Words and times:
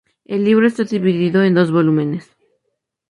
El 0.25 0.45
libro 0.45 0.65
está 0.65 0.83
divido 0.83 1.43
en 1.43 1.53
dos 1.53 1.69
volúmenes. 1.71 2.35